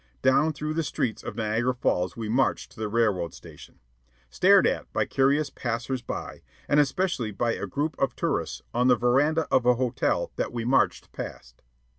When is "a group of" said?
7.53-8.15